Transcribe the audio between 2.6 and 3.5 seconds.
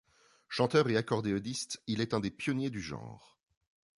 du genre.